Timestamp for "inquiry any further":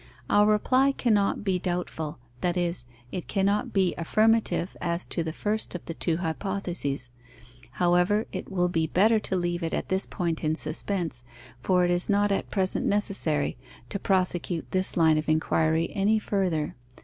15.29-16.73